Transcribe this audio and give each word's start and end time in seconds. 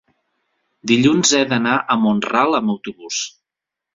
dilluns 0.91 1.33
he 1.39 1.41
d'anar 1.51 1.75
a 1.95 1.99
Mont-ral 2.05 2.59
amb 2.61 2.75
autobús. 2.77 3.23